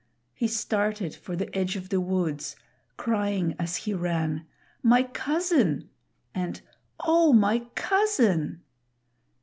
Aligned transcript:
He 0.33 0.47
started 0.47 1.13
for 1.13 1.35
the 1.35 1.55
edge 1.55 1.75
of 1.75 1.89
the 1.89 2.01
woods, 2.01 2.55
crying 2.97 3.55
as 3.59 3.75
he 3.75 3.93
ran, 3.93 4.47
"My 4.81 5.03
cousin!" 5.03 5.91
and 6.33 6.59
"Oh, 7.01 7.33
my 7.33 7.67
cousin!" 7.75 8.63